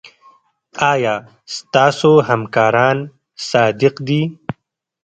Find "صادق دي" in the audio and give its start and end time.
3.49-4.21